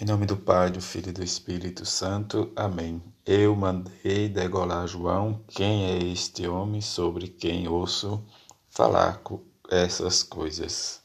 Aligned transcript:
Em 0.00 0.04
nome 0.04 0.26
do 0.26 0.36
Pai, 0.36 0.70
do 0.70 0.80
Filho 0.80 1.08
e 1.08 1.12
do 1.12 1.24
Espírito 1.24 1.84
Santo. 1.84 2.52
Amém. 2.54 3.02
Eu 3.26 3.56
mandei 3.56 4.28
degolar 4.28 4.86
João, 4.86 5.40
quem 5.48 5.86
é 5.86 5.98
este 5.98 6.46
homem 6.46 6.80
sobre 6.80 7.26
quem 7.26 7.66
ouço 7.66 8.22
falar 8.70 9.20
essas 9.68 10.22
coisas. 10.22 11.00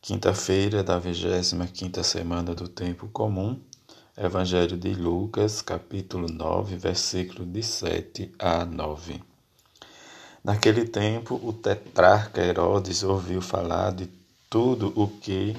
Quinta-feira 0.00 0.82
da 0.82 0.98
25 0.98 2.02
semana 2.02 2.56
do 2.56 2.66
tempo 2.66 3.06
comum. 3.06 3.56
Evangelho 4.16 4.76
de 4.76 4.92
Lucas, 4.92 5.62
capítulo 5.62 6.26
9, 6.28 6.74
versículo 6.74 7.46
de 7.46 7.62
7 7.62 8.34
a 8.36 8.64
9. 8.64 9.22
Naquele 10.42 10.88
tempo, 10.88 11.40
o 11.40 11.52
tetrarca 11.52 12.42
Herodes 12.42 13.04
ouviu 13.04 13.40
falar 13.40 13.92
de 13.92 14.08
tudo 14.50 14.92
o 14.96 15.06
que 15.06 15.56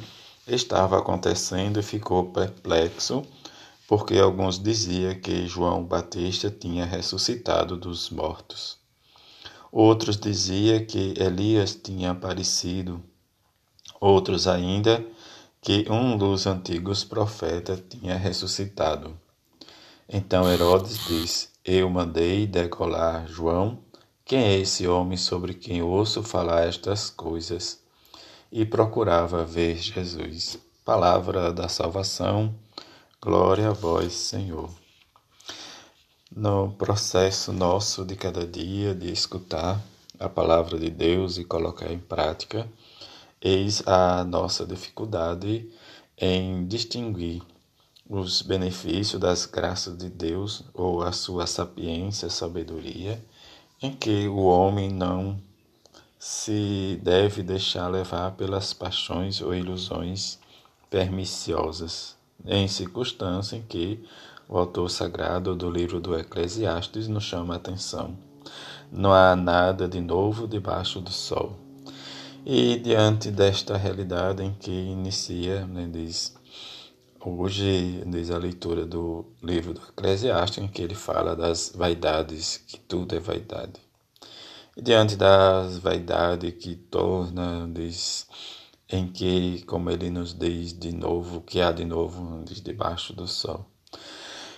estava 0.48 0.98
acontecendo 0.98 1.80
e 1.80 1.84
ficou 1.84 2.32
perplexo, 2.32 3.24
porque 3.88 4.18
alguns 4.18 4.62
diziam 4.62 5.16
que 5.16 5.48
João 5.48 5.84
Batista 5.84 6.50
tinha 6.50 6.86
ressuscitado 6.86 7.78
dos 7.78 8.10
mortos. 8.10 8.78
Outros 9.72 10.18
diziam 10.18 10.86
que 10.86 11.14
Elias 11.18 11.76
tinha 11.76 12.12
aparecido. 12.12 13.04
Outros 14.00 14.48
ainda 14.48 15.06
que 15.62 15.86
um 15.90 16.18
dos 16.18 16.48
antigos 16.48 17.04
profetas 17.04 17.84
tinha 17.90 18.16
ressuscitado. 18.16 19.18
Então 20.08 20.52
Herodes 20.52 21.06
disse: 21.08 21.50
Eu 21.66 21.90
mandei 21.90 22.48
decolar 22.48 23.28
João. 23.28 23.80
Quem 24.24 24.44
é 24.44 24.60
esse 24.60 24.88
homem 24.88 25.18
sobre 25.18 25.54
quem 25.54 25.82
ouço 25.82 26.24
falar 26.24 26.68
estas 26.68 27.10
coisas? 27.10 27.82
E 28.52 28.66
procurava 28.66 29.44
ver 29.44 29.78
Jesus. 29.78 30.58
Palavra 30.86 31.52
da 31.52 31.68
salvação, 31.68 32.56
glória 33.22 33.70
a 33.70 33.74
vós, 33.74 34.14
Senhor. 34.14 34.70
No 36.34 36.72
processo 36.72 37.52
nosso 37.52 38.06
de 38.06 38.16
cada 38.16 38.46
dia 38.46 38.94
de 38.94 39.12
escutar 39.12 39.82
a 40.20 40.30
palavra 40.30 40.80
de 40.80 40.90
Deus 40.90 41.38
e 41.38 41.44
colocar 41.44 41.92
em 41.92 42.00
prática, 42.00 42.68
eis 43.42 43.86
a 43.88 44.24
nossa 44.24 44.66
dificuldade 44.66 45.70
em 46.18 46.66
distinguir 46.66 47.42
os 48.10 48.42
benefícios 48.42 49.20
das 49.20 49.46
graças 49.46 49.98
de 49.98 50.10
Deus 50.10 50.64
ou 50.74 51.02
a 51.04 51.12
sua 51.12 51.46
sapiência, 51.46 52.30
sabedoria, 52.30 53.24
em 53.82 53.92
que 53.92 54.28
o 54.28 54.44
homem 54.46 54.90
não 54.90 55.42
se 56.20 57.00
deve 57.04 57.44
deixar 57.44 57.88
levar 57.88 58.32
pelas 58.32 58.74
paixões 58.74 59.42
ou 59.42 59.54
ilusões 59.54 60.40
perniciosas, 60.90 62.18
em 62.46 62.68
circunstância 62.68 63.56
em 63.56 63.62
que 63.62 64.04
o 64.50 64.58
autor 64.58 64.90
sagrado 64.90 65.56
do 65.56 65.70
livro 65.70 66.00
do 66.00 66.18
Eclesiastes 66.18 67.08
nos 67.08 67.24
chama 67.24 67.54
a 67.54 67.58
atenção. 67.58 68.18
Não 68.92 69.12
há 69.14 69.36
nada 69.36 69.88
de 69.88 70.00
novo 70.00 70.48
debaixo 70.48 71.02
do 71.02 71.12
sol. 71.12 71.58
E 72.46 72.80
diante 72.80 73.30
desta 73.30 73.76
realidade 73.76 74.42
em 74.42 74.54
que 74.54 74.72
inicia, 74.72 75.68
né, 75.68 75.90
diz, 75.92 76.34
hoje 77.20 78.04
diz 78.08 78.32
a 78.32 78.38
leitura 78.38 78.86
do 78.86 79.26
livro 79.44 79.74
do 79.74 79.82
Eclesiastes, 79.82 80.64
em 80.64 80.68
que 80.68 80.82
ele 80.82 80.96
fala 80.96 81.36
das 81.36 81.74
vaidades, 81.76 82.64
que 82.66 82.80
tudo 82.80 83.14
é 83.14 83.20
vaidade. 83.20 83.87
Diante 84.80 85.16
das 85.16 85.80
vaidades 85.80 86.54
que 86.54 86.76
torna, 86.76 87.68
diz, 87.74 88.28
em 88.88 89.08
que, 89.08 89.64
como 89.64 89.90
ele 89.90 90.12
nos 90.12 90.36
diz 90.36 90.72
de 90.72 90.92
novo, 90.92 91.42
que 91.42 91.60
há 91.60 91.72
de 91.72 91.84
novo 91.84 92.44
diz, 92.46 92.62
debaixo 92.62 93.12
do 93.12 93.28
sol, 93.28 93.66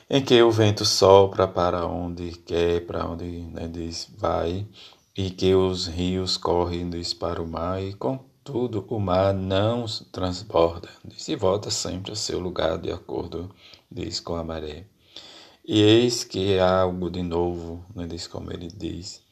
em 0.09 0.21
que 0.21 0.41
o 0.43 0.51
vento 0.51 0.83
sopra 0.83 1.47
para 1.47 1.85
onde 1.85 2.31
quer, 2.31 2.85
para 2.85 3.07
onde 3.07 3.23
né, 3.23 3.69
diz, 3.69 4.11
vai, 4.17 4.67
e 5.15 5.29
que 5.29 5.55
os 5.55 5.87
rios 5.87 6.35
correm 6.35 6.89
diz, 6.89 7.13
para 7.13 7.41
o 7.41 7.47
mar, 7.47 7.81
e 7.81 7.93
contudo 7.93 8.85
o 8.89 8.99
mar 8.99 9.33
não 9.33 9.85
transborda, 10.11 10.89
diz, 11.05 11.29
e 11.29 11.35
volta 11.37 11.71
sempre 11.71 12.11
ao 12.11 12.17
seu 12.17 12.41
lugar 12.41 12.77
de 12.77 12.91
acordo 12.91 13.49
diz, 13.89 14.19
com 14.19 14.35
a 14.35 14.43
maré. 14.43 14.83
E 15.65 15.81
eis 15.81 16.25
que 16.25 16.59
há 16.59 16.81
algo 16.81 17.09
de 17.09 17.23
novo, 17.23 17.85
né, 17.95 18.05
diz 18.05 18.27
como 18.27 18.51
ele 18.51 18.67
diz, 18.67 19.23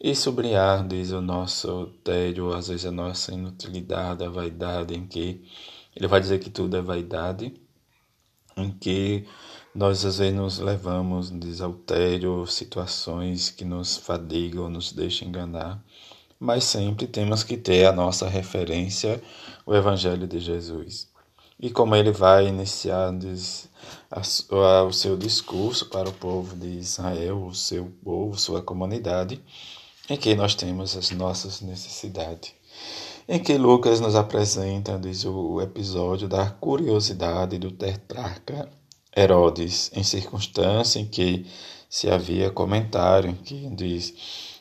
e 0.00 0.14
sublinhar, 0.14 0.86
diz 0.86 1.10
o 1.10 1.20
nosso 1.20 1.86
tédio, 2.04 2.52
às 2.52 2.68
vezes 2.68 2.86
a 2.86 2.92
nossa 2.92 3.34
inutilidade, 3.34 4.24
a 4.24 4.28
vaidade, 4.28 4.94
em 4.94 5.04
que 5.04 5.44
ele 5.94 6.06
vai 6.06 6.20
dizer 6.20 6.38
que 6.38 6.48
tudo 6.48 6.76
é 6.76 6.80
vaidade, 6.80 7.52
em 8.56 8.70
que 8.70 9.26
nós 9.74 10.04
às 10.04 10.18
vezes 10.18 10.34
nos 10.34 10.60
levamos, 10.60 11.32
diz 11.32 11.58
tédio, 11.84 12.46
situações 12.46 13.50
que 13.50 13.64
nos 13.64 13.96
fadigam, 13.96 14.68
nos 14.68 14.92
deixam 14.92 15.26
enganar, 15.26 15.82
mas 16.38 16.62
sempre 16.62 17.08
temos 17.08 17.42
que 17.42 17.56
ter 17.56 17.84
a 17.86 17.92
nossa 17.92 18.28
referência, 18.28 19.20
o 19.66 19.74
Evangelho 19.74 20.28
de 20.28 20.38
Jesus. 20.38 21.08
E 21.58 21.70
como 21.70 21.96
ele 21.96 22.12
vai 22.12 22.46
iniciar 22.46 23.12
diz, 23.18 23.68
a, 24.08 24.22
a, 24.54 24.84
o 24.84 24.92
seu 24.92 25.16
discurso 25.16 25.86
para 25.86 26.08
o 26.08 26.12
povo 26.12 26.54
de 26.54 26.68
Israel, 26.68 27.46
o 27.46 27.54
seu 27.54 27.92
povo, 28.04 28.38
sua 28.38 28.62
comunidade, 28.62 29.42
em 30.08 30.16
que 30.16 30.34
nós 30.34 30.54
temos 30.54 30.96
as 30.96 31.10
nossas 31.10 31.60
necessidades. 31.60 32.52
Em 33.28 33.38
que 33.38 33.58
Lucas 33.58 34.00
nos 34.00 34.14
apresenta, 34.14 34.98
diz 34.98 35.24
o 35.24 35.60
episódio 35.60 36.28
da 36.28 36.50
curiosidade 36.50 37.58
do 37.58 37.70
tetrarca 37.70 38.68
Herodes, 39.14 39.90
em 39.94 40.02
circunstância 40.02 40.98
em 40.98 41.06
que 41.06 41.46
se 41.90 42.08
havia 42.08 42.50
comentário, 42.50 43.34
que 43.44 43.68
diz 43.70 44.14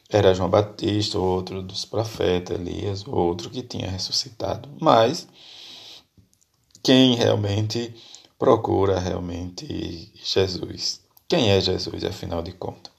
era 0.09 0.33
João 0.33 0.49
Batista, 0.49 1.19
outro 1.19 1.61
dos 1.61 1.83
profetas, 1.83 2.57
Elias, 2.57 3.05
outro 3.05 3.49
que 3.49 3.61
tinha 3.61 3.89
ressuscitado. 3.89 4.69
Mas 4.79 5.27
quem 6.81 7.15
realmente 7.15 7.93
procura 8.39 8.99
realmente 8.99 10.11
Jesus? 10.15 11.01
Quem 11.27 11.51
é 11.51 11.59
Jesus, 11.59 12.05
afinal 12.05 12.41
de 12.41 12.53
contas? 12.53 12.96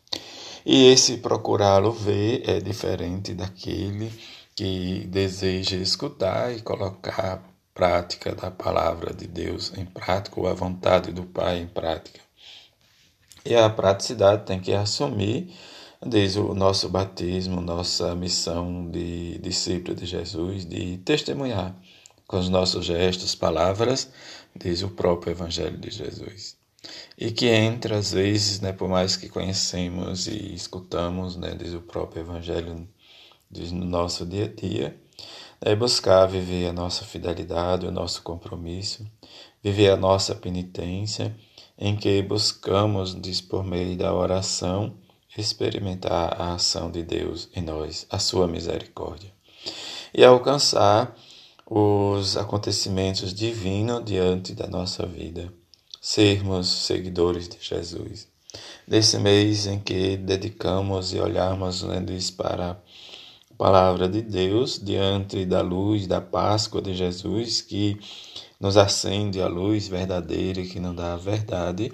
E 0.71 0.85
esse 0.89 1.17
procurá-lo 1.17 1.91
ver 1.91 2.43
é 2.47 2.61
diferente 2.61 3.33
daquele 3.33 4.13
que 4.55 5.07
deseja 5.07 5.79
escutar 5.79 6.55
e 6.55 6.61
colocar 6.61 7.37
a 7.37 7.41
prática 7.73 8.35
da 8.35 8.51
palavra 8.51 9.15
de 9.15 9.27
Deus 9.27 9.73
em 9.79 9.87
prática, 9.87 10.39
ou 10.39 10.47
a 10.47 10.53
vontade 10.53 11.11
do 11.11 11.25
Pai 11.25 11.59
em 11.59 11.67
prática. 11.67 12.21
E 13.47 13.57
a 13.57 13.71
praticidade 13.71 14.45
tem 14.45 14.61
que 14.61 14.75
assumir 14.75 15.57
desde 16.05 16.39
o 16.39 16.53
nosso 16.53 16.91
batismo, 16.91 17.63
nossa 17.63 18.15
missão 18.15 18.91
de 18.91 19.39
discípulo 19.39 19.97
de 19.97 20.05
Jesus, 20.05 20.67
de 20.67 20.99
testemunhar 20.99 21.75
com 22.27 22.39
os 22.39 22.51
nossos 22.51 22.85
gestos, 22.85 23.35
palavras, 23.35 24.11
diz 24.55 24.83
o 24.83 24.91
próprio 24.91 25.31
Evangelho 25.31 25.79
de 25.79 25.91
Jesus 25.91 26.58
e 27.17 27.31
que 27.33 27.47
entra 27.47 27.97
às 27.97 28.13
vezes, 28.13 28.61
né, 28.61 28.73
por 28.73 28.89
mais 28.89 29.17
que 29.17 29.29
conhecemos 29.29 30.27
e 30.27 30.55
escutamos, 30.55 31.37
né, 31.37 31.55
desde 31.55 31.77
o 31.77 31.83
próprio 31.83 32.21
Evangelho, 32.21 32.89
no 33.51 33.85
nosso 33.85 34.25
dia 34.25 34.45
a 34.45 34.49
dia, 34.49 35.01
é 35.61 35.75
buscar 35.75 36.27
viver 36.27 36.69
a 36.69 36.73
nossa 36.73 37.05
fidelidade, 37.05 37.87
o 37.87 37.91
nosso 37.91 38.23
compromisso, 38.23 39.05
viver 39.63 39.91
a 39.91 39.97
nossa 39.97 40.35
penitência, 40.35 41.37
em 41.77 41.97
que 41.97 42.23
buscamos, 42.23 43.21
diz 43.21 43.41
por 43.41 43.65
meio 43.65 43.97
da 43.97 44.15
oração, 44.15 44.97
experimentar 45.37 46.41
a 46.41 46.55
ação 46.55 46.91
de 46.91 47.03
Deus 47.03 47.49
em 47.55 47.63
nós, 47.63 48.07
a 48.11 48.19
sua 48.19 48.47
misericórdia, 48.47 49.33
e 50.15 50.25
alcançar 50.25 51.17
os 51.67 52.37
acontecimentos 52.37 53.33
divinos 53.35 54.05
diante 54.05 54.55
da 54.55 54.67
nossa 54.67 55.07
vida 55.07 55.53
sermos 56.01 56.69
seguidores 56.69 57.49
de 57.49 57.59
Jesus. 57.61 58.29
Nesse 58.87 59.19
mês 59.19 59.67
em 59.67 59.79
que 59.79 60.17
dedicamos 60.17 61.13
e 61.13 61.21
olhamos 61.21 61.83
né, 61.83 62.05
para 62.37 62.71
a 62.71 63.55
palavra 63.57 64.09
de 64.09 64.23
Deus 64.23 64.81
diante 64.83 65.45
da 65.45 65.61
luz 65.61 66.07
da 66.07 66.21
Páscoa 66.21 66.81
de 66.81 66.95
Jesus, 66.95 67.61
que 67.61 67.99
nos 68.59 68.77
acende 68.77 69.41
a 69.41 69.47
luz 69.47 69.89
verdadeira 69.89 70.63
que 70.65 70.81
nos 70.81 70.97
dá 70.97 71.15
a 71.15 71.17
verdade, 71.17 71.93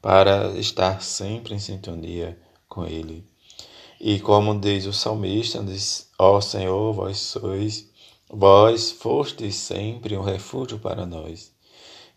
para 0.00 0.58
estar 0.58 1.00
sempre 1.00 1.54
em 1.54 1.60
sintonia 1.60 2.36
com 2.68 2.84
Ele. 2.84 3.24
E 4.00 4.18
como 4.18 4.58
diz 4.58 4.84
o 4.86 4.92
salmista, 4.92 5.62
diz: 5.62 6.08
Ó 6.18 6.38
oh 6.38 6.40
Senhor, 6.40 6.92
vós 6.92 7.18
sois, 7.18 7.88
vós 8.28 8.90
fostes 8.90 9.54
sempre 9.54 10.18
um 10.18 10.22
refúgio 10.22 10.80
para 10.80 11.06
nós. 11.06 11.52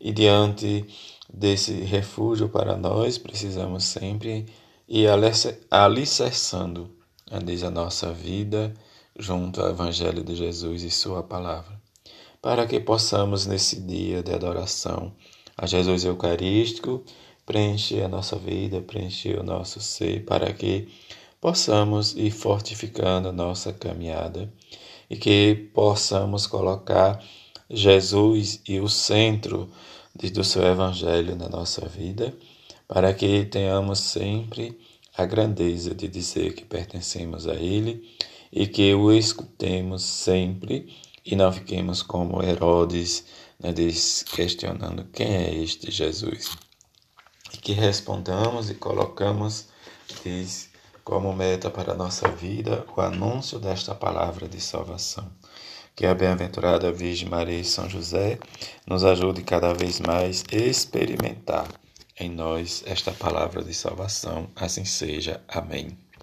E 0.02 0.12
diante 0.12 0.86
desse 1.34 1.74
refúgio 1.74 2.50
para 2.50 2.78
nós, 2.78 3.18
precisamos 3.18 3.84
sempre 3.84 4.46
ir 4.88 5.08
alicerçando 5.70 6.92
a 7.30 7.72
nossa 7.72 8.12
vida 8.12 8.74
junto 9.18 9.62
ao 9.62 9.70
Evangelho 9.70 10.24
de 10.24 10.36
Jesus 10.36 10.84
e 10.84 10.92
Sua 10.92 11.24
palavra, 11.24 11.80
para 12.42 12.68
que 12.68 12.80
possamos, 12.80 13.46
nesse 13.46 13.82
dia 13.82 14.22
de 14.22 14.34
adoração, 14.34 15.14
a 15.58 15.66
Jesus 15.66 16.04
Eucarístico, 16.04 17.04
preencher 17.46 18.04
a 18.04 18.08
nossa 18.08 18.36
vida, 18.36 18.82
preencher 18.82 19.40
o 19.40 19.44
nosso 19.44 19.80
ser, 19.80 20.26
para 20.26 20.52
que 20.52 20.90
possamos 21.40 22.16
ir 22.16 22.32
fortificando 22.32 23.30
a 23.30 23.32
nossa 23.32 23.72
caminhada 23.72 24.52
e 25.10 25.16
que 25.16 25.70
possamos 25.74 26.46
colocar 26.48 27.24
Jesus 27.70 28.62
e 28.68 28.80
o 28.80 28.90
centro 28.90 29.70
do 30.16 30.44
seu 30.44 30.64
Evangelho 30.64 31.36
na 31.36 31.50
nossa 31.50 31.88
vida, 31.88 32.36
para 32.88 33.14
que 33.14 33.46
tenhamos 33.46 34.00
sempre 34.00 34.80
a 35.18 35.26
grandeza 35.26 35.94
de 35.94 36.08
dizer 36.08 36.54
que 36.54 36.64
pertencemos 36.64 37.48
a 37.48 37.56
Ele 37.56 38.18
e 38.52 38.68
que 38.68 38.94
o 38.94 39.12
escutemos 39.12 40.04
sempre 40.04 40.96
e 41.26 41.36
não 41.36 41.52
fiquemos 41.52 42.02
como 42.02 42.42
Herodes, 42.44 43.26
né, 43.60 43.74
questionando 44.34 45.06
quem 45.06 45.28
é 45.28 45.54
este 45.54 45.92
Jesus. 45.92 46.58
E 47.54 47.58
que 47.58 47.74
respondamos 47.74 48.70
e 48.70 48.76
colocamos 48.76 49.68
diz, 50.24 50.70
como 51.04 51.34
meta 51.34 51.70
para 51.70 51.94
a 51.94 51.96
nossa 51.96 52.28
vida 52.30 52.86
o 52.96 53.02
anúncio 53.02 53.60
desta 53.60 53.94
palavra 53.94 54.48
de 54.48 54.60
salvação. 54.62 55.30
Que 55.96 56.06
a 56.06 56.14
bem-aventurada 56.14 56.92
Virgem 56.92 57.30
Maria 57.30 57.60
e 57.60 57.64
São 57.64 57.90
José 57.90 58.38
nos 58.86 59.06
ajude 59.06 59.44
cada 59.44 59.74
vez 59.74 60.02
mais 60.02 60.44
a 60.52 60.56
experimentar 60.56 61.68
em 62.20 62.30
nós 62.30 62.84
esta 62.86 63.12
palavra 63.12 63.64
de 63.64 63.74
salvação. 63.74 64.50
Assim 64.56 64.84
seja. 64.84 65.42
Amém. 65.48 66.05